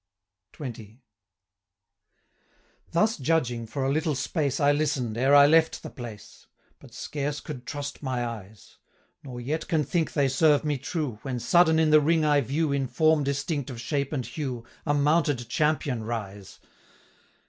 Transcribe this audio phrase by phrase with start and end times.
[0.53, 0.97] XX.
[2.91, 6.47] 'Thus judging, for a little space I listen'd, ere I left the place;
[6.79, 8.79] But scarce could trust my eyes,
[9.23, 12.41] 405 Nor yet can think they serve me true, When sudden in the ring I
[12.41, 16.59] view, In form distinct of shape and hue, A mounted champion rise.